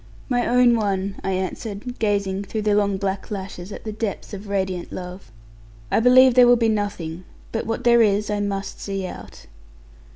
'My 0.29 0.47
own 0.47 0.75
one,' 0.75 1.13
I 1.23 1.33
answered, 1.33 1.99
gazing 1.99 2.45
through 2.45 2.63
the 2.63 2.73
long 2.73 2.97
black 2.97 3.29
lashes, 3.29 3.71
at 3.71 3.83
the 3.83 3.91
depths 3.91 4.33
of 4.33 4.47
radiant 4.47 4.91
love; 4.91 5.31
'I 5.91 5.99
believe 5.99 6.33
there 6.33 6.47
will 6.47 6.55
be 6.55 6.69
nothing: 6.69 7.23
but 7.51 7.67
what 7.67 7.83
there 7.83 8.01
is 8.01 8.27
I 8.31 8.39
must 8.39 8.81
see 8.81 9.05
out.' 9.05 9.45